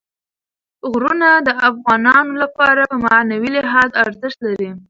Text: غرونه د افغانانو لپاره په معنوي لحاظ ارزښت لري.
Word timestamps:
غرونه 0.91 1.29
د 1.47 1.49
افغانانو 1.69 2.31
لپاره 2.43 2.81
په 2.91 2.97
معنوي 3.05 3.49
لحاظ 3.57 3.89
ارزښت 4.03 4.39
لري. 4.47 4.69